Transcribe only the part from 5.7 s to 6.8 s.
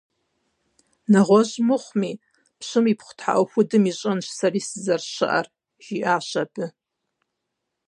жиӀащ абы.